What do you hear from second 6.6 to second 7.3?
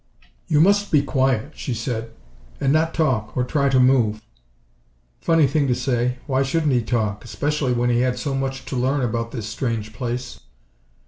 he talk